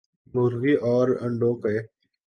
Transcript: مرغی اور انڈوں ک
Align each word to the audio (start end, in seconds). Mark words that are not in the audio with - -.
مرغی 0.33 0.73
اور 0.87 1.07
انڈوں 1.25 1.53
ک 1.61 1.63